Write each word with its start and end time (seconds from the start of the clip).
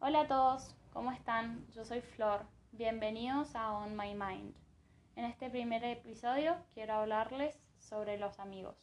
Hola 0.00 0.20
a 0.20 0.28
todos, 0.28 0.76
¿cómo 0.92 1.10
están? 1.10 1.66
Yo 1.72 1.84
soy 1.84 2.00
Flor. 2.00 2.46
Bienvenidos 2.70 3.56
a 3.56 3.72
On 3.72 3.96
My 3.96 4.14
Mind. 4.14 4.54
En 5.16 5.24
este 5.24 5.50
primer 5.50 5.82
episodio 5.82 6.56
quiero 6.72 6.94
hablarles 6.94 7.58
sobre 7.80 8.16
los 8.16 8.38
amigos. 8.38 8.76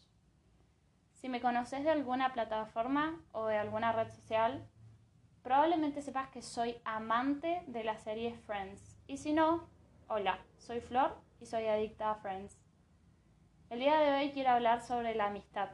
Si 1.13 1.29
me 1.29 1.39
conoces 1.39 1.85
de 1.85 1.89
alguna 1.89 2.33
plataforma 2.33 3.17
o 3.31 3.45
de 3.45 3.57
alguna 3.57 3.93
red 3.93 4.11
social, 4.11 4.67
probablemente 5.41 6.01
sepas 6.01 6.27
que 6.31 6.41
soy 6.41 6.75
amante 6.83 7.63
de 7.67 7.85
la 7.85 7.97
serie 7.97 8.35
Friends. 8.45 8.97
Y 9.07 9.15
si 9.15 9.31
no, 9.31 9.69
hola, 10.09 10.39
soy 10.57 10.81
Flor 10.81 11.15
y 11.39 11.45
soy 11.45 11.67
adicta 11.67 12.11
a 12.11 12.15
Friends. 12.15 12.59
El 13.69 13.79
día 13.79 13.97
de 13.99 14.11
hoy 14.17 14.31
quiero 14.31 14.49
hablar 14.49 14.81
sobre 14.81 15.15
la 15.15 15.27
amistad, 15.27 15.69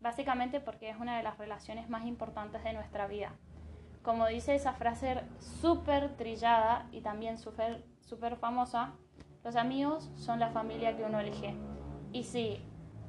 básicamente 0.00 0.60
porque 0.60 0.90
es 0.90 0.98
una 0.98 1.16
de 1.16 1.22
las 1.22 1.38
relaciones 1.38 1.88
más 1.88 2.04
importantes 2.04 2.62
de 2.62 2.74
nuestra 2.74 3.06
vida. 3.06 3.34
Como 4.02 4.26
dice 4.26 4.54
esa 4.54 4.72
frase 4.72 5.22
súper 5.60 6.16
trillada 6.16 6.88
y 6.90 7.02
también 7.02 7.38
súper 7.38 8.36
famosa, 8.40 8.94
los 9.44 9.56
amigos 9.56 10.10
son 10.16 10.40
la 10.40 10.50
familia 10.50 10.96
que 10.96 11.04
uno 11.04 11.20
elige. 11.20 11.54
Y 12.12 12.24
sí, 12.24 12.62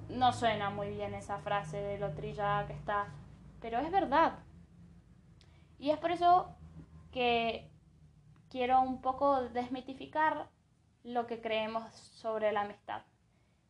no 0.09 0.33
suena 0.33 0.69
muy 0.69 0.89
bien 0.89 1.13
esa 1.13 1.39
frase 1.39 1.77
de 1.77 1.97
lo 1.97 2.13
trillada 2.13 2.67
que 2.67 2.73
está, 2.73 3.07
pero 3.59 3.79
es 3.79 3.91
verdad. 3.91 4.39
Y 5.79 5.89
es 5.89 5.97
por 5.97 6.11
eso 6.11 6.55
que 7.11 7.71
quiero 8.49 8.81
un 8.81 9.01
poco 9.01 9.41
desmitificar 9.49 10.49
lo 11.03 11.27
que 11.27 11.41
creemos 11.41 11.91
sobre 11.93 12.51
la 12.51 12.61
amistad. 12.61 13.01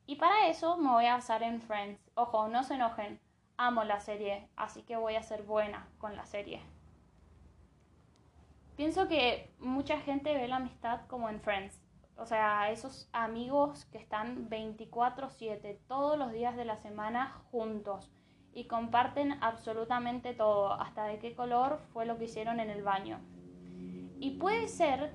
Y 0.06 0.18
para 0.18 0.48
eso 0.48 0.78
me 0.78 0.90
voy 0.90 1.06
a 1.06 1.16
basar 1.16 1.42
en 1.44 1.62
Friends. 1.62 2.12
Ojo, 2.16 2.50
no 2.50 2.64
se 2.64 2.76
enojen, 2.76 3.20
amo 3.58 3.86
la 3.86 4.02
serie, 4.02 4.50
así 4.58 4.84
que 4.84 4.98
voy 4.98 5.16
a 5.16 5.24
ser 5.24 5.44
buena 5.44 5.88
con 5.98 6.16
la 6.16 6.26
serie. 6.26 6.62
Pienso 8.76 9.08
que 9.08 9.54
mucha 9.60 10.00
gente 10.00 10.34
ve 10.34 10.48
la 10.48 10.56
amistad 10.56 11.02
como 11.08 11.30
en 11.30 11.40
Friends. 11.42 11.80
O 12.18 12.26
sea, 12.26 12.72
esos 12.72 13.08
amigos 13.14 13.86
que 13.86 13.98
están 13.98 14.50
24/7 14.50 15.80
todos 15.88 16.18
los 16.18 16.32
días 16.32 16.56
de 16.56 16.66
la 16.66 16.78
semana 16.78 17.42
juntos 17.52 18.12
y 18.52 18.66
comparten 18.66 19.34
absolutamente 19.44 20.34
todo, 20.34 20.74
hasta 20.74 21.06
de 21.06 21.20
qué 21.20 21.36
color 21.36 21.82
fue 21.92 22.06
lo 22.06 22.18
que 22.18 22.26
hicieron 22.26 22.60
en 22.60 22.70
el 22.70 22.84
baño. 22.84 23.20
Y 24.20 24.38
puede 24.38 24.68
ser 24.68 25.14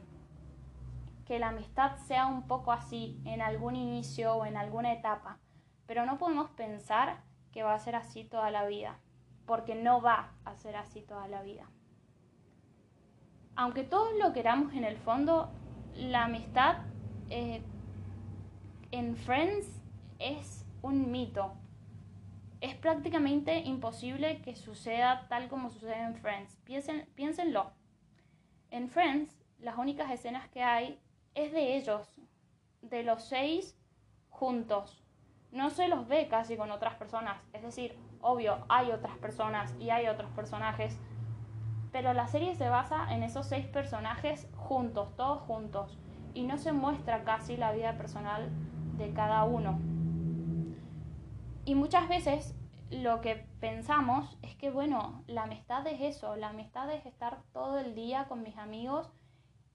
que 1.25 1.39
la 1.39 1.49
amistad 1.49 1.97
sea 1.97 2.27
un 2.27 2.47
poco 2.47 2.73
así 2.73 3.21
en 3.25 3.43
algún 3.43 3.77
inicio 3.77 4.35
o 4.35 4.45
en 4.45 4.57
alguna 4.57 4.93
etapa, 4.93 5.39
pero 5.87 6.07
no 6.07 6.19
podemos 6.19 6.51
pensar 6.51 7.23
que 7.53 7.63
va 7.63 7.75
a 7.75 7.79
ser 7.79 7.97
así 7.97 8.25
toda 8.25 8.51
la 8.51 8.67
vida, 8.67 8.99
porque 9.47 9.75
no 9.75 10.01
va 10.01 10.33
a 10.45 10.57
ser 10.57 10.77
así 10.77 11.03
toda 11.03 11.29
la 11.29 11.43
vida. 11.43 11.69
Aunque 13.59 13.83
todos 13.83 14.11
lo 14.23 14.33
queramos 14.33 14.73
en 14.75 14.85
el 14.85 14.97
fondo, 14.99 15.51
la 15.97 16.27
amistad 16.27 16.77
eh, 17.29 17.61
en 18.93 19.17
Friends 19.17 19.83
es 20.21 20.65
un 20.81 21.11
mito. 21.11 21.55
Es 22.61 22.77
prácticamente 22.77 23.59
imposible 23.59 24.43
que 24.43 24.55
suceda 24.55 25.27
tal 25.29 25.49
como 25.49 25.71
sucede 25.71 26.01
en 26.01 26.15
Friends. 26.15 26.57
piénsenlo. 27.17 27.73
En 28.71 28.89
Friends, 28.89 29.37
las 29.59 29.77
únicas 29.77 30.09
escenas 30.13 30.49
que 30.51 30.63
hay 30.63 31.01
es 31.35 31.51
de 31.51 31.77
ellos, 31.77 32.09
de 32.81 33.03
los 33.03 33.25
seis 33.25 33.77
juntos. 34.31 35.03
No 35.51 35.71
se 35.71 35.89
los 35.89 36.07
ve 36.07 36.29
casi 36.29 36.57
con 36.57 36.71
otras 36.71 36.95
personas. 36.95 37.43
Es 37.53 37.63
decir, 37.63 37.99
obvio, 38.21 38.65
hay 38.69 38.93
otras 38.93 39.19
personas 39.19 39.75
y 39.81 39.91
hay 39.91 40.07
otros 40.07 40.31
personajes. 40.31 40.97
Pero 41.93 42.13
la 42.13 42.29
serie 42.29 42.55
se 42.55 42.69
basa 42.69 43.15
en 43.15 43.23
esos 43.23 43.47
seis 43.47 43.67
personajes 43.67 44.49
juntos, 44.57 45.17
todos 45.17 45.41
juntos. 45.43 45.99
Y 46.35 46.45
no 46.45 46.59
se 46.59 46.73
muestra 46.73 47.25
casi 47.25 47.57
la 47.57 47.73
vida 47.73 47.97
personal 47.97 48.51
de 48.99 49.13
cada 49.13 49.45
uno. 49.45 49.79
Y 51.65 51.75
muchas 51.75 52.09
veces 52.09 52.55
lo 52.91 53.21
que 53.21 53.47
pensamos 53.61 54.39
es 54.43 54.57
que, 54.57 54.71
bueno, 54.71 55.23
la 55.27 55.43
amistad 55.43 55.87
es 55.87 56.01
eso, 56.01 56.37
la 56.37 56.49
amistad 56.49 56.91
es 56.91 57.05
estar 57.05 57.43
todo 57.53 57.79
el 57.79 57.95
día 57.95 58.27
con 58.29 58.43
mis 58.43 58.57
amigos 58.57 59.11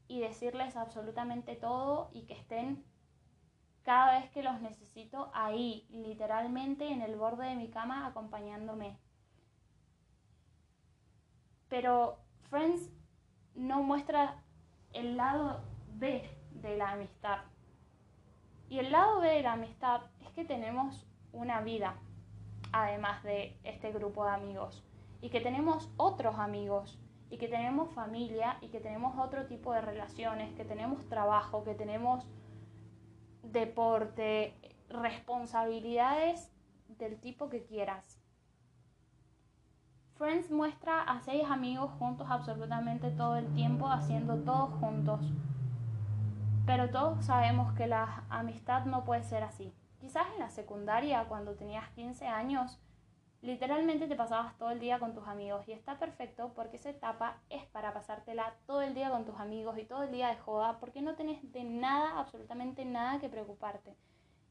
y 0.07 0.19
decirles 0.19 0.75
absolutamente 0.75 1.56
todo 1.56 2.09
y 2.13 2.24
que 2.24 2.34
estén 2.34 2.84
cada 3.84 4.19
vez 4.19 4.30
que 4.31 4.44
los 4.44 4.62
necesito 4.62 5.30
ahí, 5.34 5.85
literalmente 5.91 6.91
en 6.91 7.01
el 7.01 7.16
borde 7.16 7.47
de 7.47 7.56
mi 7.56 7.69
cama 7.69 8.07
acompañándome. 8.07 8.97
Pero 11.73 12.19
Friends 12.51 12.91
no 13.56 13.81
muestra 13.81 14.35
el 14.94 15.17
lado 15.17 15.63
B 15.95 16.29
de 16.51 16.78
la 16.78 16.91
amistad. 16.91 17.39
Y 18.69 18.78
el 18.78 18.91
lado 18.91 19.22
B 19.22 19.28
de 19.28 19.41
la 19.41 19.53
amistad 19.53 20.01
es 20.22 20.31
que 20.33 20.45
tenemos 20.45 21.07
una 21.31 21.62
vida, 21.62 21.95
además 22.72 23.23
de 23.23 23.57
este 23.63 23.91
grupo 23.91 24.23
de 24.23 24.33
amigos, 24.33 24.83
y 25.19 25.31
que 25.31 25.41
tenemos 25.41 25.89
otros 25.97 26.38
amigos 26.38 27.00
y 27.31 27.39
que 27.39 27.47
tenemos 27.47 27.91
familia 27.95 28.59
y 28.62 28.67
que 28.67 28.79
tenemos 28.79 29.17
otro 29.17 29.47
tipo 29.47 29.73
de 29.73 29.81
relaciones, 29.81 30.53
que 30.53 30.66
tenemos 30.66 31.09
trabajo, 31.09 31.63
que 31.63 31.73
tenemos 31.73 32.23
deporte, 33.41 34.53
responsabilidades 34.89 36.51
del 37.00 37.19
tipo 37.19 37.50
que 37.50 37.63
quieras. 37.63 38.22
Friends 40.23 40.50
muestra 40.51 41.01
a 41.01 41.19
seis 41.19 41.44
amigos 41.50 41.91
juntos 42.00 42.28
absolutamente 42.29 43.11
todo 43.11 43.35
el 43.35 43.53
tiempo, 43.53 43.89
haciendo 43.89 44.38
todo 44.38 44.67
juntos. 44.67 45.19
Pero 46.66 46.89
todos 46.91 47.25
sabemos 47.25 47.73
que 47.73 47.88
la 47.88 48.23
amistad 48.29 48.85
no 48.85 49.03
puede 49.03 49.25
ser 49.25 49.44
así. 49.44 49.73
Quizás 50.00 50.25
en 50.33 50.39
la 50.39 50.50
secundaria, 50.50 51.25
cuando 51.25 51.56
tenías 51.56 51.89
15 51.89 52.25
años, 52.25 52.79
Literalmente 53.41 54.07
te 54.07 54.16
pasabas 54.16 54.57
todo 54.57 54.69
el 54.72 54.79
día 54.79 55.00
con 55.00 55.13
tus 55.13 55.28
amigos 55.28 55.67
y 55.67 55.73
está 55.73 56.00
perfecto 56.00 56.53
porque 56.56 56.78
esa 56.78 56.91
etapa 56.91 57.41
es 57.50 57.66
para 57.66 57.94
pasártela 57.94 58.56
todo 58.66 58.81
el 58.81 58.94
día 58.94 59.09
con 59.09 59.25
tus 59.25 59.38
amigos 59.38 59.78
y 59.78 59.83
todo 59.83 60.03
el 60.03 60.13
día 60.13 60.29
de 60.29 60.38
joda 60.38 60.79
porque 60.79 61.01
no 61.01 61.16
tenés 61.16 61.51
de 61.51 61.66
nada, 61.66 62.17
absolutamente 62.17 62.85
nada 62.85 63.19
que 63.19 63.28
preocuparte. 63.28 63.97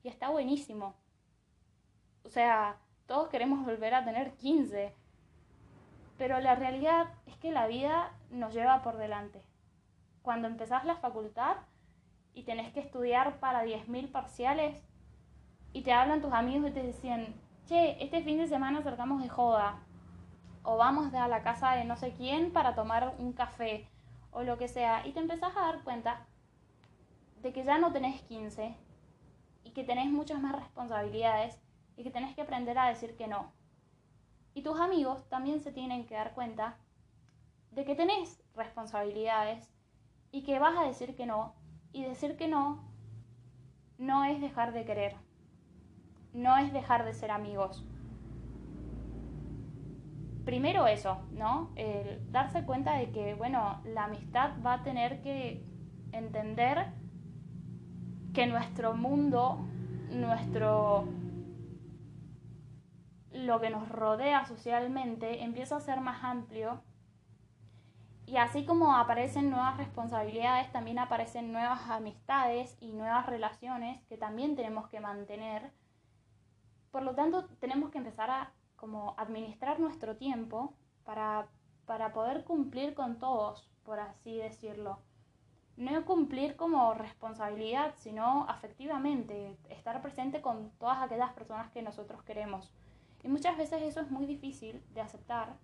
Y 0.03 0.09
está 0.09 0.29
buenísimo. 0.29 0.95
O 2.23 2.29
sea, 2.29 2.77
todos 3.07 3.31
queremos 3.31 3.65
volver 3.65 3.95
a 3.95 4.05
tener 4.05 4.35
15. 4.35 4.95
Pero 6.19 6.41
la 6.41 6.55
realidad 6.55 7.09
es 7.27 7.37
que 7.37 7.53
la 7.53 7.67
vida 7.67 8.13
nos 8.31 8.55
lleva 8.55 8.83
por 8.83 8.97
delante. 8.97 9.43
Cuando 10.23 10.47
empezás 10.47 10.85
la 10.85 10.97
facultad 10.97 11.57
y 12.35 12.45
tenés 12.45 12.73
que 12.73 12.81
estudiar 12.81 13.41
para 13.41 13.65
10.000 13.65 14.11
parciales 14.11 14.83
y 15.73 15.83
te 15.83 15.93
hablan 15.93 16.23
tus 16.23 16.33
amigos 16.33 16.71
y 16.71 16.75
te 16.75 16.83
decían, 16.83 17.35
che, 17.67 18.03
este 18.03 18.23
fin 18.23 18.39
de 18.39 18.47
semana 18.47 18.83
salgamos 18.83 19.23
de 19.23 19.29
joda, 19.29 19.81
o 20.63 20.77
vamos 20.77 21.13
a 21.15 21.29
la 21.29 21.43
casa 21.43 21.73
de 21.73 21.85
no 21.85 21.97
sé 21.97 22.13
quién 22.13 22.53
para 22.53 22.75
tomar 22.75 23.15
un 23.19 23.33
café, 23.33 23.89
o 24.31 24.43
lo 24.43 24.59
que 24.59 24.69
sea, 24.69 25.07
y 25.07 25.13
te 25.13 25.21
empezás 25.21 25.57
a 25.57 25.63
dar 25.63 25.83
cuenta 25.83 26.27
de 27.43 27.53
que 27.53 27.65
ya 27.65 27.79
no 27.79 27.93
tenés 27.93 28.23
15 28.23 28.77
y 29.65 29.71
que 29.71 29.85
tenés 29.85 30.11
muchas 30.11 30.41
más 30.41 30.55
responsabilidades 30.55 31.59
y 31.97 32.05
que 32.05 32.11
tenés 32.11 32.35
que 32.35 32.43
aprender 32.43 32.79
a 32.79 32.89
decir 32.89 33.17
que 33.17 33.27
no. 33.27 33.53
Y 34.55 34.63
tus 34.63 34.79
amigos 34.81 35.29
también 35.29 35.61
se 35.61 35.73
tienen 35.73 36.07
que 36.07 36.15
dar 36.15 36.35
cuenta 36.35 36.77
de 37.71 37.85
que 37.85 37.95
tenés 37.95 38.43
responsabilidades 38.55 39.73
y 40.31 40.43
que 40.43 40.59
vas 40.59 40.77
a 40.77 40.85
decir 40.85 41.17
que 41.17 41.27
no. 41.27 41.55
Y 41.93 42.05
decir 42.05 42.37
que 42.37 42.49
no 42.49 42.91
no 43.99 44.25
es 44.25 44.41
dejar 44.41 44.73
de 44.73 44.85
querer 44.85 45.15
no 46.33 46.57
es 46.57 46.73
dejar 46.73 47.05
de 47.05 47.15
ser 47.15 47.31
amigos. 47.31 47.85
Primero 50.45 50.87
eso, 50.87 51.19
¿no? 51.33 51.71
El 51.77 52.21
darse 52.33 52.65
cuenta 52.65 52.97
de 52.97 53.11
que, 53.11 53.35
bueno, 53.35 53.81
la 53.85 54.05
amistad 54.05 54.51
va 54.65 54.75
a 54.75 54.83
tener 54.83 55.21
que 55.23 55.65
entender 56.11 56.87
que 58.35 58.47
nuestro 58.47 58.95
mundo, 58.95 59.59
nuestro 60.11 61.07
lo 63.43 63.61
que 63.61 63.71
nos 63.71 63.89
rodea 63.89 64.47
socialmente 64.47 65.43
empieza 65.43 65.77
a 65.77 65.81
ser 65.81 66.01
más 66.01 66.25
amplio 66.25 66.83
y 68.27 68.37
así 68.37 68.65
como 68.65 68.97
aparecen 68.97 69.51
nuevas 69.51 69.77
responsabilidades, 69.77 70.71
también 70.73 70.99
aparecen 70.99 71.53
nuevas 71.53 71.89
amistades 71.91 72.77
y 72.81 72.93
nuevas 72.93 73.27
relaciones 73.27 74.03
que 74.05 74.17
también 74.17 74.57
tenemos 74.57 74.89
que 74.89 75.01
mantener 75.01 75.73
por 76.93 77.03
lo 77.03 77.15
tanto, 77.15 77.47
tenemos 77.59 77.91
que 77.91 77.99
empezar 77.99 78.31
a 78.31 78.53
como 78.77 79.15
administrar 79.17 79.81
nuestro 79.81 80.17
tiempo 80.17 80.75
para, 81.05 81.49
para 81.87 82.13
poder 82.13 82.45
cumplir 82.45 82.95
con 82.95 83.19
todos, 83.19 83.71
por 83.83 83.99
así 83.99 84.37
decirlo. 84.37 84.99
No 85.79 86.05
cumplir 86.05 86.55
como 86.55 86.93
responsabilidad, 86.93 87.95
sino 87.97 88.45
afectivamente, 88.47 89.57
estar 89.71 90.03
presente 90.03 90.43
con 90.43 90.71
todas 90.79 90.99
aquellas 91.01 91.33
personas 91.33 91.71
que 91.71 91.81
nosotros 91.81 92.23
queremos. 92.25 92.71
Y 93.23 93.29
muchas 93.29 93.57
veces 93.57 93.83
eso 93.83 94.01
es 94.01 94.11
muy 94.11 94.27
difícil 94.27 94.83
de 94.95 95.01
aceptar, 95.01 95.57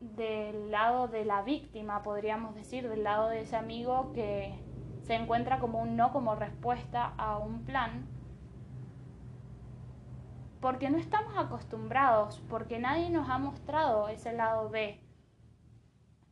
del 0.00 0.70
lado 0.70 1.08
de 1.08 1.24
la 1.24 1.42
víctima, 1.42 2.02
podríamos 2.02 2.54
decir, 2.54 2.88
del 2.88 3.04
lado 3.04 3.28
de 3.28 3.42
ese 3.42 3.56
amigo 3.56 4.12
que 4.12 4.58
se 5.02 5.14
encuentra 5.14 5.60
como 5.60 5.80
un 5.80 5.96
no 5.96 6.12
como 6.12 6.34
respuesta 6.34 7.14
a 7.16 7.38
un 7.38 7.64
plan, 7.64 8.06
porque 10.60 10.90
no 10.90 10.98
estamos 10.98 11.36
acostumbrados, 11.36 12.40
porque 12.48 12.78
nadie 12.78 13.10
nos 13.10 13.28
ha 13.28 13.38
mostrado 13.38 14.08
ese 14.08 14.32
lado 14.32 14.68
B. 14.68 15.00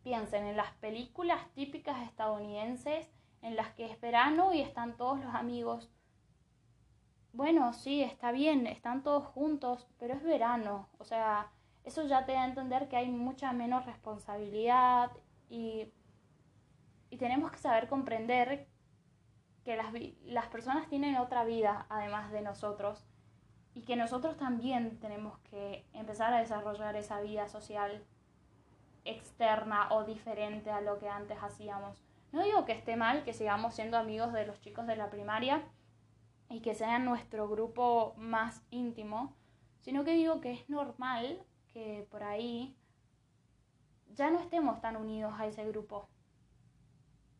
Piensen 0.02 0.44
en 0.46 0.56
las 0.56 0.72
películas 0.74 1.40
típicas 1.54 2.02
estadounidenses 2.06 3.10
en 3.42 3.56
las 3.56 3.72
que 3.72 3.86
es 3.86 4.00
verano 4.00 4.52
y 4.52 4.60
están 4.60 4.96
todos 4.96 5.18
los 5.20 5.34
amigos. 5.34 5.90
Bueno, 7.32 7.72
sí, 7.72 8.02
está 8.02 8.32
bien, 8.32 8.66
están 8.66 9.02
todos 9.02 9.26
juntos, 9.26 9.86
pero 9.98 10.14
es 10.14 10.22
verano, 10.22 10.88
o 10.98 11.04
sea, 11.04 11.50
eso 11.84 12.02
ya 12.04 12.24
te 12.26 12.32
da 12.32 12.42
a 12.42 12.48
entender 12.48 12.88
que 12.88 12.96
hay 12.96 13.08
mucha 13.10 13.52
menos 13.52 13.86
responsabilidad 13.86 15.10
y, 15.48 15.92
y 17.10 17.16
tenemos 17.16 17.50
que 17.52 17.58
saber 17.58 17.88
comprender 17.88 18.66
que 19.64 19.76
las, 19.76 19.92
las 20.24 20.46
personas 20.48 20.88
tienen 20.88 21.16
otra 21.16 21.44
vida 21.44 21.86
además 21.90 22.32
de 22.32 22.42
nosotros 22.42 23.06
y 23.74 23.82
que 23.82 23.96
nosotros 23.96 24.36
también 24.36 24.98
tenemos 24.98 25.38
que 25.50 25.86
empezar 25.92 26.32
a 26.32 26.40
desarrollar 26.40 26.96
esa 26.96 27.20
vida 27.20 27.48
social 27.48 28.04
externa 29.04 29.88
o 29.90 30.04
diferente 30.04 30.70
a 30.70 30.80
lo 30.80 30.98
que 30.98 31.08
antes 31.08 31.38
hacíamos. 31.42 32.02
No 32.32 32.42
digo 32.42 32.64
que 32.64 32.72
esté 32.72 32.96
mal 32.96 33.24
que 33.24 33.32
sigamos 33.32 33.74
siendo 33.74 33.96
amigos 33.96 34.32
de 34.32 34.46
los 34.46 34.60
chicos 34.60 34.86
de 34.86 34.96
la 34.96 35.10
primaria 35.10 35.62
y 36.48 36.60
que 36.60 36.74
sean 36.74 37.04
nuestro 37.04 37.48
grupo 37.48 38.14
más 38.16 38.62
íntimo, 38.70 39.36
sino 39.80 40.04
que 40.04 40.12
digo 40.12 40.40
que 40.40 40.52
es 40.52 40.68
normal 40.68 41.42
que 41.72 42.06
por 42.10 42.22
ahí 42.22 42.76
ya 44.14 44.30
no 44.30 44.40
estemos 44.40 44.80
tan 44.80 44.96
unidos 44.96 45.34
a 45.36 45.46
ese 45.46 45.64
grupo, 45.66 46.08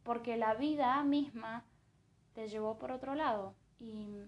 porque 0.02 0.36
la 0.36 0.54
vida 0.54 1.02
misma 1.02 1.64
te 2.34 2.48
llevó 2.48 2.78
por 2.78 2.92
otro 2.92 3.14
lado 3.14 3.54
y, 3.80 4.22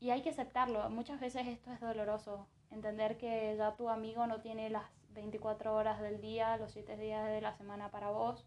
y 0.00 0.10
hay 0.10 0.22
que 0.22 0.30
aceptarlo. 0.30 0.88
Muchas 0.90 1.20
veces 1.20 1.46
esto 1.46 1.72
es 1.72 1.80
doloroso, 1.80 2.46
entender 2.70 3.16
que 3.16 3.54
ya 3.56 3.74
tu 3.76 3.88
amigo 3.88 4.26
no 4.26 4.40
tiene 4.40 4.68
las 4.68 4.84
24 5.14 5.74
horas 5.74 6.00
del 6.00 6.20
día, 6.20 6.56
los 6.56 6.72
7 6.72 6.96
días 6.96 7.26
de 7.28 7.40
la 7.40 7.54
semana 7.54 7.90
para 7.90 8.10
vos, 8.10 8.46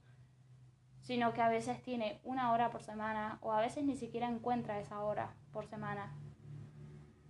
sino 1.05 1.33
que 1.33 1.41
a 1.43 1.49
veces 1.49 1.83
tiene 1.83 2.19
una 2.23 2.51
hora 2.51 2.71
por 2.71 2.81
semana 2.81 3.37
o 3.41 3.53
a 3.53 3.61
veces 3.61 3.83
ni 3.83 3.95
siquiera 3.95 4.27
encuentra 4.27 4.79
esa 4.79 5.03
hora 5.03 5.35
por 5.53 5.67
semana. 5.67 6.11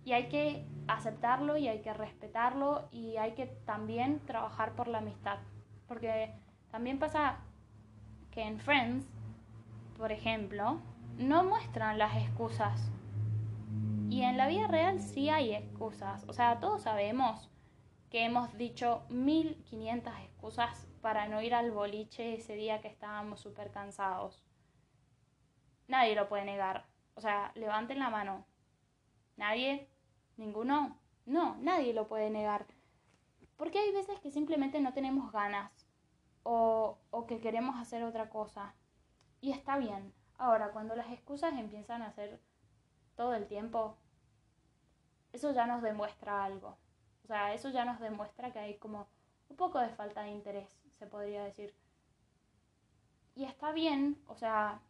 Y 0.02 0.14
hay 0.14 0.30
que 0.30 0.66
aceptarlo 0.88 1.58
y 1.58 1.68
hay 1.68 1.82
que 1.82 1.92
respetarlo 1.92 2.88
y 2.90 3.18
hay 3.18 3.32
que 3.32 3.44
también 3.44 4.20
trabajar 4.20 4.72
por 4.72 4.88
la 4.88 4.98
amistad. 4.98 5.40
Porque 5.86 6.32
también 6.70 6.98
pasa 6.98 7.40
que 8.30 8.44
en 8.44 8.58
Friends, 8.60 9.04
por 9.98 10.10
ejemplo, 10.10 10.80
no 11.18 11.44
muestran 11.44 11.98
las 11.98 12.16
excusas. 12.16 12.90
Y 14.08 14.22
en 14.22 14.38
la 14.38 14.48
vida 14.48 14.68
real 14.68 15.00
sí 15.00 15.28
hay 15.28 15.54
excusas. 15.54 16.24
O 16.28 16.32
sea, 16.32 16.60
todos 16.60 16.80
sabemos 16.80 17.50
que 18.08 18.24
hemos 18.24 18.56
dicho 18.56 19.02
1500 19.10 20.14
excusas 20.24 20.86
para 21.06 21.28
no 21.28 21.40
ir 21.40 21.54
al 21.54 21.70
boliche 21.70 22.34
ese 22.34 22.56
día 22.56 22.80
que 22.80 22.88
estábamos 22.88 23.38
súper 23.38 23.70
cansados. 23.70 24.44
Nadie 25.86 26.16
lo 26.16 26.28
puede 26.28 26.44
negar. 26.44 26.84
O 27.14 27.20
sea, 27.20 27.52
levanten 27.54 28.00
la 28.00 28.10
mano. 28.10 28.44
¿Nadie? 29.36 29.88
¿Ninguno? 30.36 30.98
No, 31.24 31.58
nadie 31.60 31.94
lo 31.94 32.08
puede 32.08 32.28
negar. 32.28 32.66
Porque 33.56 33.78
hay 33.78 33.92
veces 33.92 34.18
que 34.18 34.32
simplemente 34.32 34.80
no 34.80 34.94
tenemos 34.94 35.30
ganas 35.30 35.70
o, 36.42 36.98
o 37.12 37.26
que 37.28 37.38
queremos 37.38 37.76
hacer 37.76 38.02
otra 38.02 38.28
cosa. 38.28 38.74
Y 39.40 39.52
está 39.52 39.78
bien. 39.78 40.12
Ahora, 40.38 40.72
cuando 40.72 40.96
las 40.96 41.12
excusas 41.12 41.56
empiezan 41.56 42.02
a 42.02 42.10
ser 42.10 42.40
todo 43.14 43.32
el 43.34 43.46
tiempo, 43.46 43.96
eso 45.32 45.52
ya 45.52 45.68
nos 45.68 45.82
demuestra 45.82 46.42
algo. 46.42 46.76
O 47.22 47.28
sea, 47.28 47.54
eso 47.54 47.68
ya 47.68 47.84
nos 47.84 48.00
demuestra 48.00 48.52
que 48.52 48.58
hay 48.58 48.76
como 48.78 49.06
un 49.48 49.56
poco 49.56 49.78
de 49.78 49.90
falta 49.90 50.22
de 50.22 50.30
interés, 50.30 50.68
se 50.98 51.06
podría 51.06 51.44
decir. 51.44 51.74
Y 53.34 53.44
está 53.44 53.72
bien, 53.72 54.18
o 54.28 54.36
sea, 54.36 54.80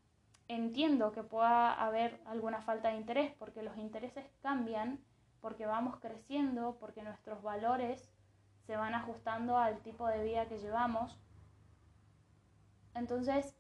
entiendo 0.49 1.12
que 1.12 1.23
pueda 1.23 1.73
haber 1.73 2.20
alguna 2.26 2.62
falta 2.62 2.88
de 2.88 2.97
interés 2.97 3.32
porque 3.38 3.62
los 3.62 3.76
intereses 3.76 4.25
cambian, 4.43 5.00
porque 5.41 5.67
vamos 5.67 5.99
creciendo, 6.00 6.76
porque 6.79 7.03
nuestros 7.03 7.43
valores 7.43 8.08
se 8.67 8.76
van 8.76 8.94
ajustando 8.94 9.58
al 9.58 9.81
tipo 9.81 10.06
de 10.06 10.25
vida 10.25 10.47
que 10.47 10.58
llevamos. 10.58 11.19
Entonces, 12.94 13.55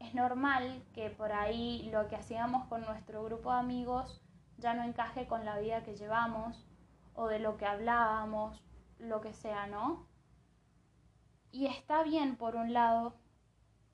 es 0.00 0.14
normal 0.14 0.82
que 0.94 1.10
por 1.10 1.32
ahí 1.32 1.88
lo 1.92 2.08
que 2.08 2.16
hacíamos 2.16 2.66
con 2.66 2.82
nuestro 2.82 3.24
grupo 3.24 3.52
de 3.52 3.58
amigos 3.58 4.20
ya 4.58 4.74
no 4.74 4.82
encaje 4.82 5.26
con 5.26 5.44
la 5.44 5.58
vida 5.58 5.84
que 5.84 5.96
llevamos 5.96 6.66
o 7.14 7.28
de 7.28 7.38
lo 7.38 7.56
que 7.56 7.66
hablábamos, 7.66 8.62
lo 8.98 9.20
que 9.20 9.32
sea, 9.32 9.66
¿no? 9.66 10.06
Y 11.54 11.66
está 11.66 12.02
bien, 12.02 12.34
por 12.34 12.56
un 12.56 12.72
lado, 12.72 13.14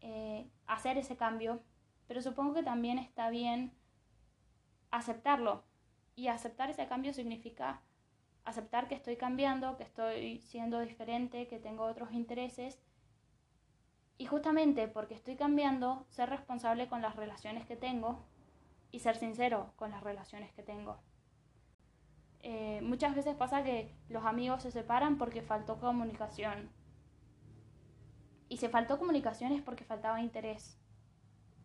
eh, 0.01 0.49
hacer 0.67 0.97
ese 0.97 1.19
cambio, 1.19 1.61
pero 2.09 2.23
supongo 2.23 2.55
que 2.55 2.63
también 2.63 2.99
está 2.99 3.29
bien 3.29 3.75
aceptarlo. 4.91 5.63
Y 6.17 6.29
aceptar 6.29 6.71
ese 6.71 6.87
cambio 6.87 7.13
significa 7.13 7.83
aceptar 8.47 8.89
que 8.89 8.95
estoy 8.95 9.19
cambiando, 9.19 9.77
que 9.77 9.83
estoy 9.83 10.41
siendo 10.41 10.81
diferente, 10.81 11.49
que 11.49 11.59
tengo 11.59 11.85
otros 11.85 12.13
intereses. 12.13 12.81
Y 14.17 14.25
justamente 14.25 14.89
porque 14.89 15.13
estoy 15.13 15.37
cambiando, 15.37 16.07
ser 16.09 16.31
responsable 16.31 16.89
con 16.89 17.03
las 17.03 17.15
relaciones 17.15 17.67
que 17.67 17.77
tengo 17.77 18.25
y 18.91 19.01
ser 19.01 19.17
sincero 19.17 19.75
con 19.77 19.91
las 19.91 20.03
relaciones 20.03 20.51
que 20.55 20.63
tengo. 20.63 20.99
Eh, 22.41 22.81
muchas 22.83 23.15
veces 23.15 23.37
pasa 23.37 23.63
que 23.63 23.95
los 24.09 24.25
amigos 24.25 24.63
se 24.63 24.71
separan 24.71 25.19
porque 25.19 25.43
faltó 25.43 25.79
comunicación. 25.79 26.80
Y 28.51 28.57
se 28.57 28.69
faltó 28.69 28.99
comunicación 28.99 29.53
es 29.53 29.63
porque 29.63 29.85
faltaba 29.85 30.21
interés. 30.21 30.77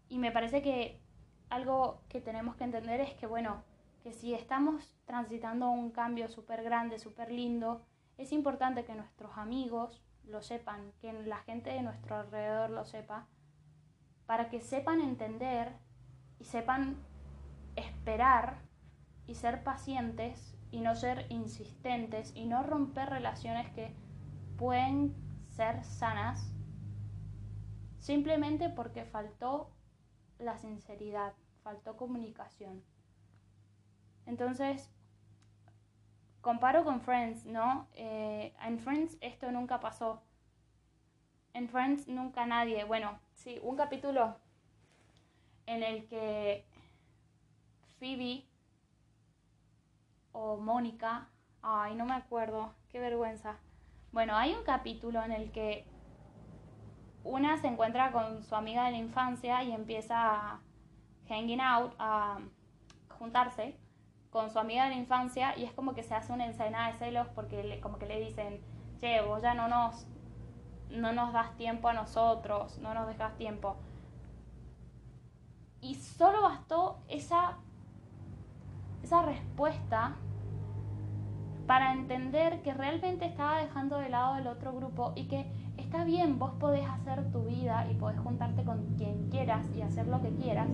Y 0.07 0.19
me 0.19 0.31
parece 0.31 0.61
que 0.61 1.01
algo 1.49 2.03
que 2.09 2.21
tenemos 2.21 2.55
que 2.55 2.63
entender 2.63 3.01
es 3.01 3.15
que, 3.15 3.25
bueno, 3.25 3.63
que 4.03 4.13
si 4.13 4.35
estamos 4.35 4.95
transitando 5.05 5.67
un 5.67 5.89
cambio 5.89 6.29
súper 6.29 6.63
grande, 6.63 6.99
súper 6.99 7.31
lindo, 7.31 7.81
es 8.19 8.31
importante 8.31 8.85
que 8.85 8.93
nuestros 8.93 9.35
amigos 9.35 10.03
lo 10.25 10.43
sepan, 10.43 10.91
que 11.01 11.11
la 11.11 11.37
gente 11.39 11.71
de 11.71 11.81
nuestro 11.81 12.17
alrededor 12.17 12.69
lo 12.69 12.85
sepa, 12.85 13.25
para 14.27 14.49
que 14.51 14.61
sepan 14.61 15.01
entender 15.01 15.73
y 16.37 16.43
sepan 16.43 16.97
esperar 17.75 18.61
y 19.25 19.33
ser 19.33 19.63
pacientes 19.63 20.55
y 20.69 20.81
no 20.81 20.93
ser 20.93 21.25
insistentes 21.29 22.31
y 22.35 22.45
no 22.45 22.61
romper 22.61 23.09
relaciones 23.09 23.71
que 23.71 23.95
pueden 24.55 25.15
ser 25.47 25.83
sanas 25.83 26.54
simplemente 28.05 28.69
porque 28.69 29.03
faltó 29.03 29.71
la 30.37 30.59
sinceridad, 30.59 31.33
faltó 31.63 31.97
comunicación. 31.97 32.83
Entonces, 34.27 34.91
comparo 36.39 36.83
con 36.83 37.01
Friends, 37.01 37.47
¿no? 37.47 37.87
Eh, 37.93 38.53
en 38.61 38.77
Friends 38.77 39.17
esto 39.21 39.51
nunca 39.51 39.79
pasó. 39.79 40.21
En 41.53 41.67
Friends 41.67 42.07
nunca 42.07 42.45
nadie, 42.45 42.83
bueno, 42.83 43.19
sí, 43.33 43.59
un 43.63 43.75
capítulo 43.75 44.37
en 45.65 45.81
el 45.81 46.07
que 46.07 46.63
Phoebe 47.97 48.45
o 50.31 50.57
Mónica, 50.57 51.27
ay, 51.63 51.95
no 51.95 52.05
me 52.05 52.13
acuerdo, 52.13 52.75
qué 52.89 52.99
vergüenza. 52.99 53.57
Bueno, 54.11 54.35
hay 54.35 54.53
un 54.53 54.63
capítulo 54.63 55.23
en 55.23 55.31
el 55.31 55.51
que 55.51 55.87
una 57.25 57.57
se 57.57 57.67
encuentra 57.67 58.11
con 58.11 58.43
su 58.43 58.55
amiga 58.55 58.85
de 58.85 58.91
la 58.91 58.97
infancia 58.97 59.63
y 59.63 59.71
empieza 59.71 60.15
a 60.15 60.59
hanging 61.27 61.59
out, 61.59 61.93
a 61.97 62.37
juntarse 63.17 63.77
con 64.29 64.51
su 64.51 64.59
amiga 64.59 64.83
de 64.83 64.91
la 64.91 64.97
infancia 64.97 65.57
y 65.57 65.63
es 65.63 65.73
como 65.73 65.95
que 65.95 66.03
se 66.03 66.13
hace 66.13 66.31
una 66.31 66.45
escena 66.45 66.87
de 66.87 66.93
celos 66.93 67.27
porque 67.33 67.63
le, 67.63 67.81
como 67.81 67.97
que 67.97 68.05
le 68.05 68.19
dicen, 68.19 68.61
che, 68.99 69.21
vos 69.21 69.41
ya 69.41 69.55
no 69.55 69.67
nos, 69.67 70.05
no 70.91 71.13
nos 71.13 71.33
das 71.33 71.57
tiempo 71.57 71.89
a 71.89 71.93
nosotros, 71.93 72.77
no 72.77 72.93
nos 72.93 73.07
dejas 73.07 73.35
tiempo. 73.37 73.75
Y 75.81 75.95
solo 75.95 76.43
bastó 76.43 76.99
esa, 77.07 77.57
esa 79.01 79.23
respuesta 79.23 80.15
para 81.65 81.93
entender 81.93 82.61
que 82.61 82.73
realmente 82.73 83.25
estaba 83.25 83.57
dejando 83.57 83.97
de 83.97 84.09
lado 84.09 84.37
el 84.37 84.45
otro 84.45 84.73
grupo 84.73 85.13
y 85.15 85.27
que 85.27 85.51
está 85.85 86.03
bien, 86.03 86.39
vos 86.39 86.51
podés 86.59 86.87
hacer 86.89 87.31
tu 87.31 87.43
vida 87.43 87.87
y 87.91 87.93
podés 87.93 88.19
juntarte 88.19 88.63
con 88.63 88.95
quien 88.95 89.29
quieras 89.29 89.67
y 89.75 89.83
hacer 89.83 90.07
lo 90.07 90.19
que 90.19 90.33
quieras, 90.35 90.67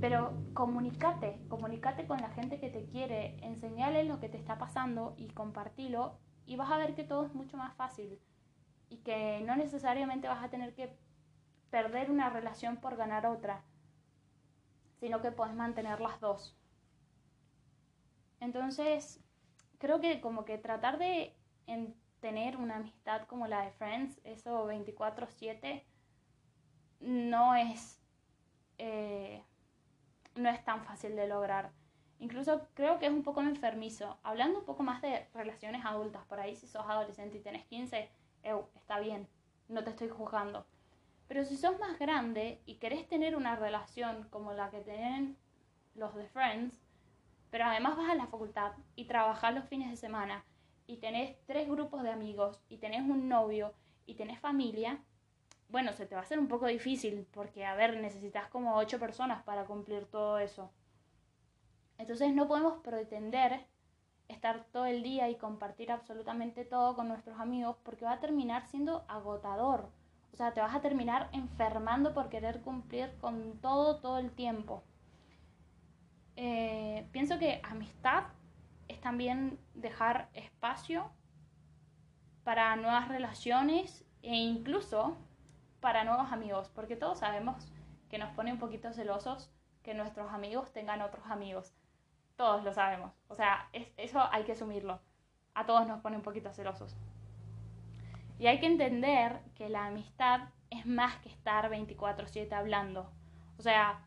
pero 0.00 0.32
comunícate, 0.52 1.38
comunícate 1.48 2.08
con 2.08 2.20
la 2.20 2.30
gente 2.30 2.58
que 2.58 2.70
te 2.70 2.86
quiere, 2.86 3.36
enseñale 3.40 4.02
lo 4.02 4.18
que 4.18 4.28
te 4.28 4.36
está 4.36 4.58
pasando 4.58 5.14
y 5.16 5.28
compartilo 5.28 6.18
y 6.44 6.56
vas 6.56 6.72
a 6.72 6.76
ver 6.76 6.96
que 6.96 7.04
todo 7.04 7.24
es 7.24 7.34
mucho 7.34 7.56
más 7.56 7.72
fácil 7.76 8.18
y 8.88 8.96
que 8.98 9.40
no 9.46 9.54
necesariamente 9.54 10.26
vas 10.26 10.42
a 10.42 10.50
tener 10.50 10.74
que 10.74 10.98
perder 11.70 12.10
una 12.10 12.30
relación 12.30 12.78
por 12.78 12.96
ganar 12.96 13.26
otra, 13.26 13.62
sino 14.98 15.22
que 15.22 15.30
puedes 15.30 15.54
mantener 15.54 16.00
las 16.00 16.18
dos. 16.18 16.58
Entonces, 18.40 19.22
creo 19.78 20.00
que 20.00 20.20
como 20.20 20.44
que 20.44 20.58
tratar 20.58 20.98
de 20.98 21.36
tener 22.22 22.56
una 22.56 22.76
amistad 22.76 23.26
como 23.26 23.46
la 23.46 23.62
de 23.62 23.72
Friends, 23.72 24.18
eso 24.24 24.64
24/7, 24.66 25.84
no 27.00 27.54
es, 27.56 28.00
eh, 28.78 29.42
no 30.36 30.48
es 30.48 30.64
tan 30.64 30.84
fácil 30.84 31.16
de 31.16 31.26
lograr. 31.26 31.72
Incluso 32.20 32.68
creo 32.74 32.98
que 33.00 33.06
es 33.06 33.12
un 33.12 33.24
poco 33.24 33.42
enfermizo. 33.42 34.18
Hablando 34.22 34.60
un 34.60 34.64
poco 34.64 34.84
más 34.84 35.02
de 35.02 35.28
relaciones 35.34 35.84
adultas, 35.84 36.24
por 36.26 36.38
ahí 36.38 36.54
si 36.54 36.68
sos 36.68 36.88
adolescente 36.88 37.38
y 37.38 37.40
tenés 37.40 37.66
15, 37.66 38.08
está 38.76 39.00
bien, 39.00 39.28
no 39.68 39.82
te 39.82 39.90
estoy 39.90 40.08
juzgando. 40.08 40.64
Pero 41.26 41.44
si 41.44 41.56
sos 41.56 41.78
más 41.80 41.98
grande 41.98 42.62
y 42.66 42.76
querés 42.76 43.08
tener 43.08 43.34
una 43.36 43.56
relación 43.56 44.28
como 44.30 44.52
la 44.52 44.70
que 44.70 44.80
tienen 44.80 45.36
los 45.96 46.14
de 46.14 46.28
Friends, 46.28 46.80
pero 47.50 47.64
además 47.64 47.96
vas 47.96 48.10
a 48.10 48.14
la 48.14 48.26
facultad 48.26 48.72
y 48.94 49.06
trabajás 49.06 49.52
los 49.54 49.64
fines 49.64 49.90
de 49.90 49.96
semana 49.96 50.44
y 50.86 50.98
tenés 50.98 51.36
tres 51.46 51.68
grupos 51.68 52.02
de 52.02 52.10
amigos 52.10 52.60
y 52.68 52.78
tenés 52.78 53.02
un 53.02 53.28
novio 53.28 53.72
y 54.06 54.14
tenés 54.14 54.38
familia, 54.40 55.02
bueno, 55.68 55.92
se 55.92 56.06
te 56.06 56.14
va 56.14 56.20
a 56.20 56.24
hacer 56.24 56.38
un 56.38 56.48
poco 56.48 56.66
difícil 56.66 57.26
porque, 57.32 57.64
a 57.64 57.74
ver, 57.74 57.96
necesitas 57.96 58.48
como 58.48 58.76
ocho 58.76 58.98
personas 58.98 59.42
para 59.42 59.64
cumplir 59.64 60.04
todo 60.06 60.38
eso. 60.38 60.70
Entonces 61.98 62.34
no 62.34 62.46
podemos 62.46 62.82
pretender 62.82 63.66
estar 64.28 64.64
todo 64.72 64.86
el 64.86 65.02
día 65.02 65.30
y 65.30 65.36
compartir 65.36 65.90
absolutamente 65.90 66.64
todo 66.64 66.94
con 66.94 67.08
nuestros 67.08 67.38
amigos 67.38 67.76
porque 67.84 68.04
va 68.04 68.12
a 68.12 68.20
terminar 68.20 68.66
siendo 68.66 69.04
agotador. 69.08 69.88
O 70.32 70.36
sea, 70.36 70.52
te 70.52 70.60
vas 70.60 70.74
a 70.74 70.80
terminar 70.80 71.28
enfermando 71.32 72.14
por 72.14 72.28
querer 72.28 72.60
cumplir 72.60 73.14
con 73.20 73.58
todo 73.60 74.00
todo 74.00 74.18
el 74.18 74.30
tiempo. 74.30 74.82
Eh, 76.36 77.06
pienso 77.12 77.38
que 77.38 77.60
amistad 77.62 78.24
es 78.92 79.00
también 79.00 79.58
dejar 79.74 80.28
espacio 80.34 81.10
para 82.44 82.76
nuevas 82.76 83.08
relaciones 83.08 84.04
e 84.22 84.34
incluso 84.34 85.16
para 85.80 86.04
nuevos 86.04 86.30
amigos, 86.32 86.70
porque 86.74 86.96
todos 86.96 87.18
sabemos 87.18 87.68
que 88.08 88.18
nos 88.18 88.30
pone 88.34 88.52
un 88.52 88.58
poquito 88.58 88.92
celosos 88.92 89.50
que 89.82 89.94
nuestros 89.94 90.32
amigos 90.32 90.72
tengan 90.72 91.02
otros 91.02 91.26
amigos. 91.26 91.74
Todos 92.36 92.62
lo 92.62 92.72
sabemos. 92.72 93.12
O 93.28 93.34
sea, 93.34 93.68
eso 93.96 94.20
hay 94.30 94.44
que 94.44 94.52
asumirlo. 94.52 95.00
A 95.54 95.66
todos 95.66 95.86
nos 95.86 96.00
pone 96.00 96.16
un 96.16 96.22
poquito 96.22 96.52
celosos. 96.52 96.96
Y 98.38 98.46
hay 98.46 98.60
que 98.60 98.66
entender 98.66 99.40
que 99.54 99.68
la 99.68 99.86
amistad 99.86 100.48
es 100.70 100.86
más 100.86 101.16
que 101.16 101.28
estar 101.28 101.68
24/7 101.68 102.54
hablando. 102.54 103.12
O 103.58 103.62
sea, 103.62 104.04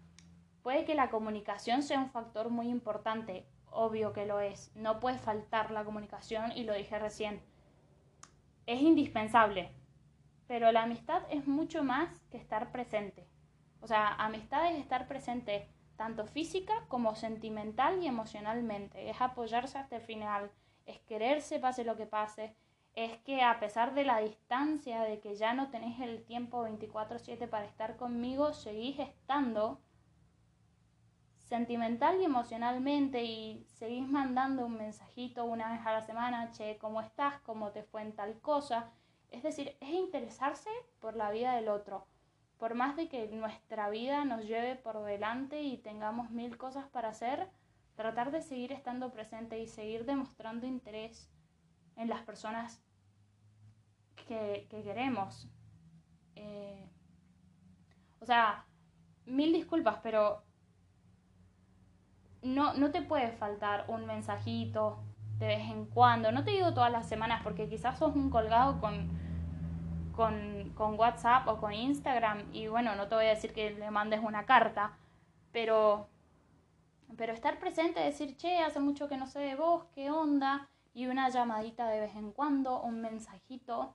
puede 0.64 0.86
que 0.86 0.96
la 0.96 1.10
comunicación 1.10 1.84
sea 1.84 2.00
un 2.00 2.10
factor 2.10 2.50
muy 2.50 2.70
importante. 2.70 3.48
Obvio 3.76 4.14
que 4.14 4.26
lo 4.26 4.40
es. 4.40 4.72
No 4.74 5.02
puede 5.02 5.18
faltar 5.18 5.70
la 5.72 5.84
comunicación 5.84 6.54
y 6.54 6.64
lo 6.64 6.74
dije 6.74 6.98
recién. 6.98 7.42
Es 8.66 8.82
indispensable. 8.82 9.70
Pero 10.48 10.72
la 10.72 10.84
amistad 10.84 11.24
es 11.30 11.46
mucho 11.46 11.84
más 11.84 12.24
que 12.32 12.38
estar 12.38 12.72
presente. 12.72 13.28
O 13.82 13.88
sea, 13.88 14.14
amistad 14.16 14.72
es 14.72 14.80
estar 14.80 15.08
presente 15.08 15.68
tanto 15.98 16.26
física 16.26 16.86
como 16.88 17.16
sentimental 17.16 18.02
y 18.02 18.08
emocionalmente. 18.08 19.10
Es 19.10 19.20
apoyarse 19.22 19.78
hasta 19.78 19.98
el 19.98 20.02
final, 20.02 20.52
es 20.86 21.00
quererse 21.02 21.60
pase 21.60 21.84
lo 21.84 21.98
que 21.98 22.06
pase, 22.06 22.56
es 22.94 23.18
que 23.20 23.42
a 23.42 23.60
pesar 23.60 23.94
de 23.94 24.06
la 24.06 24.20
distancia, 24.20 25.02
de 25.02 25.20
que 25.20 25.36
ya 25.36 25.54
no 25.54 25.70
tenés 25.70 26.00
el 26.00 26.24
tiempo 26.24 26.64
24/7 26.64 27.48
para 27.48 27.66
estar 27.66 27.98
conmigo, 27.98 28.54
seguís 28.54 29.00
estando 29.00 29.82
sentimental 31.56 32.20
y 32.20 32.26
emocionalmente 32.26 33.24
y 33.24 33.66
seguís 33.68 34.08
mandando 34.08 34.66
un 34.66 34.78
mensajito 34.78 35.46
una 35.46 35.72
vez 35.72 35.86
a 35.86 35.94
la 35.94 36.02
semana, 36.02 36.52
che, 36.52 36.78
¿cómo 36.78 37.02
estás? 37.02 37.40
¿Cómo 37.42 37.72
te 37.72 37.84
fue 37.84 38.02
en 38.02 38.14
tal 38.14 38.40
cosa? 38.42 38.92
Es 39.32 39.42
decir, 39.44 39.78
es 39.80 39.90
interesarse 39.90 40.70
por 41.00 41.16
la 41.16 41.32
vida 41.32 41.56
del 41.56 41.70
otro 41.70 42.08
por 42.58 42.74
más 42.74 42.96
de 42.96 43.08
que 43.10 43.28
nuestra 43.28 43.90
vida 43.90 44.24
nos 44.26 44.46
lleve 44.46 44.76
por 44.76 45.04
delante 45.04 45.62
y 45.62 45.78
tengamos 45.78 46.30
mil 46.32 46.58
cosas 46.58 46.88
para 46.88 47.10
hacer, 47.10 47.50
tratar 47.96 48.32
de 48.32 48.42
seguir 48.42 48.72
estando 48.72 49.12
presente 49.12 49.60
y 49.60 49.68
seguir 49.68 50.06
demostrando 50.06 50.66
interés 50.66 51.30
en 51.96 52.10
las 52.10 52.22
personas 52.24 52.82
que, 54.28 54.68
queremos. 54.70 55.50
Eh, 56.36 56.90
o 58.20 58.26
sea, 58.26 58.66
mil 59.26 59.54
disculpas, 59.54 60.00
pero 60.02 60.44
no, 62.46 62.74
no 62.74 62.92
te 62.92 63.02
puede 63.02 63.32
faltar 63.32 63.86
un 63.88 64.06
mensajito 64.06 65.00
de 65.40 65.48
vez 65.48 65.70
en 65.70 65.86
cuando. 65.86 66.32
No 66.32 66.44
te 66.44 66.52
digo 66.52 66.74
todas 66.74 66.92
las 66.92 67.08
semanas 67.08 67.42
porque 67.44 67.68
quizás 67.68 68.00
sos 68.00 68.16
un 68.16 68.30
colgado 68.30 68.80
con 68.80 69.26
con, 70.16 70.72
con, 70.76 70.98
WhatsApp 70.98 71.48
o 71.48 71.58
con 71.58 71.74
Instagram 71.74 72.46
y 72.54 72.68
bueno, 72.68 72.96
no 72.96 73.08
te 73.08 73.16
voy 73.16 73.26
a 73.26 73.30
decir 73.30 73.54
que 73.54 73.72
le 73.72 73.92
mandes 73.92 74.22
una 74.24 74.46
carta, 74.46 74.98
pero, 75.52 76.08
pero 77.18 77.34
estar 77.34 77.60
presente, 77.60 78.00
decir, 78.00 78.38
che, 78.38 78.60
hace 78.60 78.80
mucho 78.80 79.10
que 79.10 79.18
no 79.18 79.28
sé 79.28 79.40
de 79.40 79.56
vos, 79.56 79.86
qué 79.94 80.12
onda, 80.12 80.70
y 80.94 81.08
una 81.08 81.30
llamadita 81.30 81.88
de 81.90 82.00
vez 82.00 82.16
en 82.16 82.32
cuando, 82.32 82.82
un 82.82 83.02
mensajito 83.02 83.94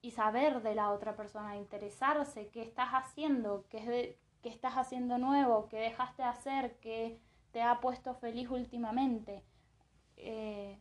y 0.00 0.12
saber 0.12 0.62
de 0.62 0.74
la 0.74 0.90
otra 0.90 1.16
persona, 1.16 1.56
interesarse, 1.56 2.48
qué 2.48 2.62
estás 2.62 2.88
haciendo, 2.92 3.66
qué, 3.68 4.16
qué 4.42 4.48
estás 4.48 4.74
haciendo 4.78 5.18
nuevo, 5.18 5.68
qué 5.68 5.76
dejaste 5.76 6.22
de 6.22 6.28
hacer, 6.28 6.78
qué 6.80 7.20
te 7.52 7.62
ha 7.62 7.80
puesto 7.80 8.14
feliz 8.14 8.48
últimamente. 8.50 9.44
Eh, 10.16 10.80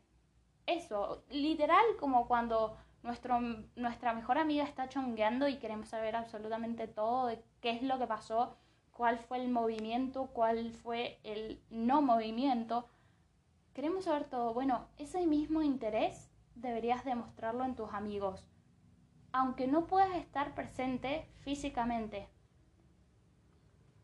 eso, 0.65 1.24
literal 1.29 1.86
como 2.00 2.27
cuando 2.27 2.77
nuestro, 3.03 3.39
nuestra 3.75 4.13
mejor 4.13 4.38
amiga 4.38 4.63
está 4.63 4.89
chongueando 4.89 5.47
y 5.47 5.57
queremos 5.57 5.89
saber 5.89 6.15
absolutamente 6.15 6.88
todo 6.88 7.27
de 7.27 7.43
qué 7.62 7.71
es 7.71 7.81
lo 7.83 7.97
que 8.00 8.07
pasó, 8.07 8.57
cuál 8.91 9.17
fue 9.19 9.38
el 9.38 9.50
movimiento, 9.50 10.27
cuál 10.33 10.71
fue 10.71 11.19
el 11.24 11.62
no 11.69 12.01
movimiento. 12.01 12.89
Queremos 13.74 14.05
saber 14.05 14.25
todo. 14.25 14.53
Bueno, 14.53 14.88
ese 14.97 15.25
mismo 15.25 15.62
interés 15.62 16.29
deberías 16.55 17.05
demostrarlo 17.05 17.63
en 17.63 17.75
tus 17.75 17.93
amigos, 17.93 18.45
aunque 19.31 19.67
no 19.67 19.86
puedas 19.86 20.15
estar 20.15 20.55
presente 20.55 21.29
físicamente. 21.41 22.27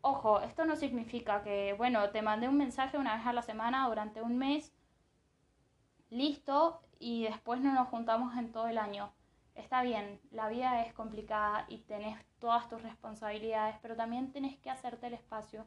Ojo, 0.05 0.41
esto 0.41 0.65
no 0.65 0.75
significa 0.75 1.43
que, 1.43 1.74
bueno, 1.77 2.10
te 2.10 2.22
mandé 2.22 2.50
un 2.50 2.57
mensaje 2.57 2.98
una 2.98 3.15
vez 3.15 3.25
a 3.25 3.31
la 3.31 3.41
semana 3.41 3.88
durante 3.88 4.22
un 4.22 4.38
mes, 4.38 4.74
listo, 6.10 6.81
y 7.00 7.24
después 7.24 7.62
no 7.62 7.74
nos 7.74 7.88
juntamos 7.88 8.36
en 8.36 8.51
todo 8.51 8.67
el 8.67 8.77
año. 8.77 9.13
Está 9.55 9.81
bien, 9.81 10.19
la 10.29 10.50
vida 10.50 10.81
es 10.83 10.93
complicada 10.93 11.63
y 11.69 11.77
tenés 11.77 12.17
todas 12.39 12.67
tus 12.67 12.83
responsabilidades, 12.83 13.77
pero 13.81 13.95
también 13.95 14.33
tenés 14.33 14.57
que 14.57 14.69
hacerte 14.69 15.07
el 15.07 15.13
espacio 15.13 15.65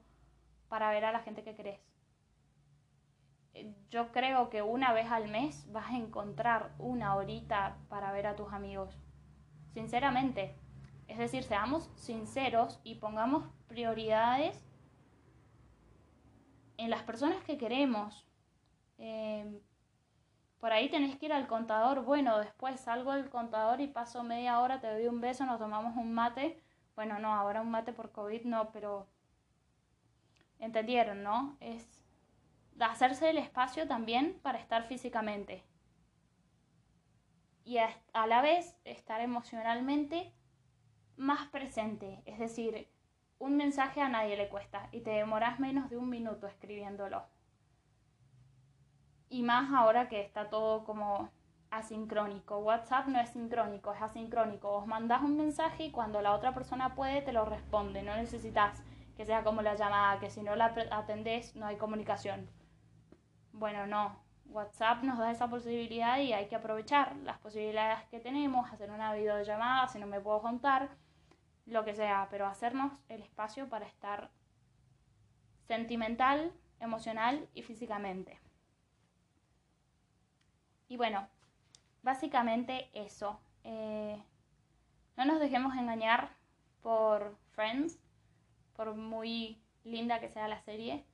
para 0.69 0.91
ver 0.91 1.07
a 1.07 1.13
la 1.13 1.21
gente 1.21 1.43
que 1.43 1.55
querés. 1.55 1.81
Yo 3.91 4.13
creo 4.13 4.51
que 4.51 4.61
una 4.61 4.93
vez 4.93 5.11
al 5.11 5.29
mes 5.29 5.73
vas 5.73 5.91
a 5.91 5.97
encontrar 5.97 6.75
una 6.79 7.17
horita 7.17 7.79
para 7.89 8.13
ver 8.13 8.27
a 8.27 8.37
tus 8.37 8.53
amigos. 8.53 8.99
Sinceramente. 9.73 10.59
Es 11.09 11.19
decir, 11.19 11.45
seamos 11.45 11.91
sinceros 11.95 12.81
y 12.83 12.97
pongamos 12.97 13.49
prioridades 13.69 14.67
en 16.77 16.91
las 16.91 17.03
personas 17.03 17.43
que 17.45 17.59
queremos. 17.59 18.27
Eh, 18.99 19.61
por 20.59 20.73
ahí 20.73 20.89
tenés 20.89 21.17
que 21.17 21.27
ir 21.27 21.33
al 21.33 21.47
contador, 21.47 22.05
bueno, 22.05 22.39
después 22.39 22.81
salgo 22.81 23.13
del 23.13 23.31
contador 23.31 23.81
y 23.81 23.87
paso 23.87 24.23
media 24.23 24.61
hora, 24.61 24.81
te 24.81 24.91
doy 24.91 25.07
un 25.07 25.21
beso, 25.21 25.47
nos 25.47 25.59
tomamos 25.59 25.97
un 25.97 26.13
mate. 26.13 26.63
Bueno, 26.95 27.19
no, 27.19 27.33
ahora 27.35 27.61
un 27.61 27.71
mate 27.71 27.93
por 27.93 28.11
COVID 28.11 28.45
no, 28.45 28.73
pero 28.73 29.07
entendieron, 30.59 31.23
¿no? 31.23 31.57
Es 31.61 32.03
hacerse 32.81 33.31
el 33.31 33.39
espacio 33.39 33.87
también 33.87 34.41
para 34.43 34.59
estar 34.59 34.85
físicamente. 34.85 35.63
Y 37.65 37.79
a 37.79 38.27
la 38.27 38.43
vez 38.43 38.77
estar 38.85 39.21
emocionalmente 39.21 40.33
más 41.17 41.49
presente. 41.49 42.23
Es 42.27 42.39
decir, 42.39 42.89
un 43.39 43.57
mensaje 43.57 44.01
a 44.01 44.09
nadie 44.09 44.37
le 44.37 44.49
cuesta 44.49 44.89
y 44.93 45.01
te 45.01 45.11
demoras 45.11 45.61
menos 45.61 45.91
de 45.91 45.97
un 45.97 46.09
minuto 46.09 46.47
escribiéndolo. 46.47 47.25
Y 49.29 49.43
más 49.43 49.73
ahora 49.73 50.09
que 50.09 50.21
está 50.21 50.49
todo 50.49 50.85
como 50.85 51.31
asincrónico. 51.71 52.59
WhatsApp 52.59 53.09
no 53.09 53.21
es 53.21 53.31
sincrónico, 53.31 53.93
es 53.93 54.03
asincrónico. 54.03 54.71
Vos 54.71 54.87
mandás 54.87 55.23
un 55.23 55.37
mensaje 55.37 55.85
y 55.85 55.91
cuando 55.91 56.23
la 56.23 56.33
otra 56.33 56.55
persona 56.55 56.95
puede 56.95 57.23
te 57.23 57.33
lo 57.33 57.45
responde. 57.45 58.03
No 58.03 58.17
necesitas 58.17 58.83
que 59.17 59.27
sea 59.27 59.43
como 59.43 59.63
la 59.63 59.75
llamada, 59.75 60.21
que 60.21 60.31
si 60.31 60.43
no 60.43 60.57
la 60.57 60.75
atendés 60.91 61.57
no 61.57 61.67
hay 61.67 61.77
comunicación. 61.77 62.49
Bueno, 63.53 63.87
no. 63.87 64.25
WhatsApp 64.49 65.03
nos 65.03 65.19
da 65.19 65.33
esa 65.33 65.49
posibilidad 65.49 66.19
y 66.19 66.33
hay 66.33 66.47
que 66.47 66.55
aprovechar 66.55 67.17
las 67.25 67.39
posibilidades 67.39 68.05
que 68.11 68.21
tenemos, 68.21 68.71
hacer 68.73 68.91
una 68.91 69.13
videollamada 69.13 69.89
si 69.89 69.99
no 69.99 70.07
me 70.07 70.21
puedo 70.21 70.41
contar, 70.41 70.89
lo 71.67 71.85
que 71.85 71.95
sea, 71.95 72.29
pero 72.31 72.47
hacernos 72.47 72.93
el 73.09 73.23
espacio 73.23 73.69
para 73.69 73.87
estar 73.87 74.31
sentimental, 75.67 76.53
emocional 76.81 77.49
y 77.55 77.63
físicamente. 77.63 78.39
Y 80.89 80.97
bueno, 80.97 81.29
básicamente 82.03 82.89
eso. 82.95 83.41
Eh, 83.65 84.23
no 85.17 85.25
nos 85.25 85.41
dejemos 85.41 85.75
engañar 85.75 86.31
por 86.83 87.37
Friends, 87.51 87.99
por 88.75 88.95
muy 88.95 89.61
linda 89.83 90.21
que 90.21 90.29
sea 90.29 90.47
la 90.47 90.61
serie, 90.61 91.05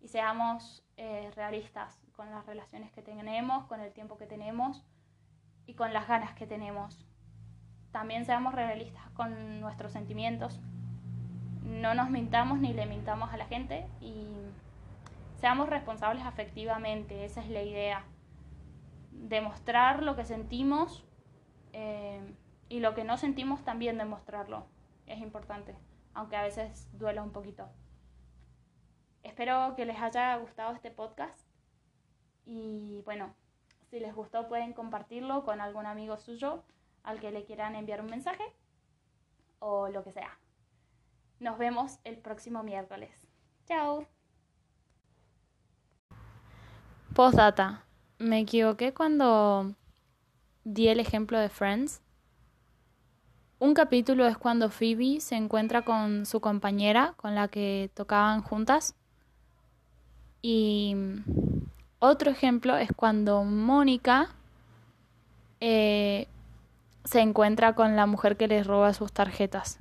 y 0.00 0.08
seamos 0.08 0.82
eh, 0.96 1.30
realistas 1.34 2.00
con 2.16 2.30
las 2.30 2.46
relaciones 2.46 2.90
que 2.92 3.02
tenemos, 3.02 3.66
con 3.66 3.80
el 3.80 3.92
tiempo 3.92 4.16
que 4.16 4.26
tenemos 4.26 4.82
y 5.66 5.74
con 5.74 5.92
las 5.92 6.08
ganas 6.08 6.34
que 6.34 6.46
tenemos. 6.46 7.06
También 7.92 8.24
seamos 8.24 8.54
realistas 8.54 9.08
con 9.14 9.60
nuestros 9.60 9.92
sentimientos. 9.92 10.60
No 11.64 11.94
nos 11.94 12.10
mintamos 12.10 12.58
ni 12.60 12.72
le 12.72 12.86
mintamos 12.86 13.32
a 13.32 13.36
la 13.36 13.46
gente 13.46 13.86
y 14.00 14.26
seamos 15.40 15.68
responsables 15.68 16.24
afectivamente, 16.24 17.24
esa 17.24 17.40
es 17.40 17.48
la 17.48 17.62
idea. 17.62 18.04
Demostrar 19.10 20.02
lo 20.02 20.16
que 20.16 20.24
sentimos 20.24 21.04
eh, 21.72 22.20
y 22.68 22.80
lo 22.80 22.94
que 22.94 23.04
no 23.04 23.16
sentimos 23.16 23.64
también 23.64 23.98
demostrarlo. 23.98 24.66
Es 25.06 25.18
importante, 25.20 25.74
aunque 26.14 26.36
a 26.36 26.42
veces 26.42 26.88
duela 26.92 27.22
un 27.22 27.32
poquito. 27.32 27.68
Espero 29.22 29.74
que 29.76 29.84
les 29.84 30.00
haya 30.00 30.36
gustado 30.36 30.72
este 30.72 30.90
podcast 30.90 31.46
y 32.46 33.02
bueno, 33.04 33.34
si 33.90 34.00
les 34.00 34.14
gustó 34.14 34.48
pueden 34.48 34.72
compartirlo 34.72 35.44
con 35.44 35.60
algún 35.60 35.86
amigo 35.86 36.16
suyo 36.16 36.62
al 37.02 37.20
que 37.20 37.30
le 37.30 37.44
quieran 37.44 37.74
enviar 37.74 38.00
un 38.00 38.10
mensaje 38.10 38.44
o 39.58 39.88
lo 39.88 40.02
que 40.04 40.12
sea. 40.12 40.38
Nos 41.38 41.58
vemos 41.58 41.98
el 42.04 42.18
próximo 42.18 42.62
miércoles. 42.62 43.10
Chao. 43.66 44.06
Postdata. 47.14 47.84
Me 48.18 48.40
equivoqué 48.40 48.92
cuando 48.92 49.74
di 50.64 50.88
el 50.88 51.00
ejemplo 51.00 51.38
de 51.38 51.48
Friends. 51.48 52.02
Un 53.58 53.74
capítulo 53.74 54.26
es 54.26 54.38
cuando 54.38 54.70
Phoebe 54.70 55.20
se 55.20 55.36
encuentra 55.36 55.82
con 55.82 56.24
su 56.26 56.40
compañera 56.40 57.14
con 57.16 57.34
la 57.34 57.48
que 57.48 57.90
tocaban 57.94 58.42
juntas 58.42 58.94
y 60.42 60.96
otro 61.98 62.30
ejemplo 62.30 62.76
es 62.76 62.90
cuando 62.96 63.44
Mónica 63.44 64.28
eh, 65.60 66.26
se 67.04 67.20
encuentra 67.20 67.74
con 67.74 67.96
la 67.96 68.06
mujer 68.06 68.36
que 68.36 68.48
les 68.48 68.66
roba 68.66 68.92
sus 68.94 69.12
tarjetas. 69.12 69.78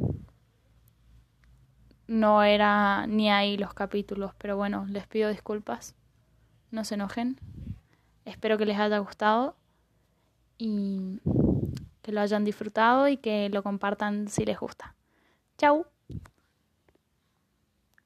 No 2.08 2.44
era 2.44 3.06
ni 3.08 3.30
ahí 3.30 3.58
los 3.58 3.74
capítulos, 3.74 4.34
pero 4.38 4.58
bueno, 4.58 4.86
les 4.90 5.06
pido 5.08 5.30
disculpas. 5.30 5.96
No 6.72 6.84
se 6.84 6.96
enojen. 6.96 7.40
Espero 8.26 8.58
que 8.58 8.66
les 8.66 8.80
haya 8.80 8.98
gustado 9.00 9.56
y 10.58 11.20
que 12.02 12.12
lo 12.12 12.22
hayan 12.22 12.46
disfrutado 12.46 13.08
y 13.08 13.18
que 13.18 13.50
lo 13.50 13.64
compartan 13.64 14.28
si 14.28 14.46
les 14.46 14.60
gusta. 14.60 14.96
Chau. 15.58 15.86